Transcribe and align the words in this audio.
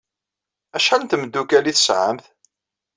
Acḥal 0.75 1.01
n 1.03 1.07
tmeddukal 1.07 1.65
ay 1.69 1.75
tesɛamt? 1.75 2.25